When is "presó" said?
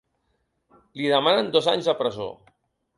2.03-2.31